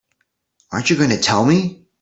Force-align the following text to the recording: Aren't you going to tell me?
Aren't 0.71 0.89
you 0.89 0.95
going 0.97 1.11
to 1.11 1.19
tell 1.21 1.45
me? 1.45 1.85